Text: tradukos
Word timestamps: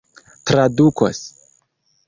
tradukos 0.47 1.21